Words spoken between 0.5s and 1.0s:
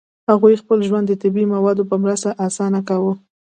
خپل